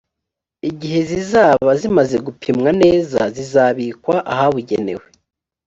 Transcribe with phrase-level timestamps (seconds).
[0.69, 5.05] igihe zizaba zimaze gupimwa neza zizabikwa ahabugenewe